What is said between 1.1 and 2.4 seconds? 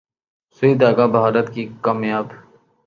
بھارت کی کامیاب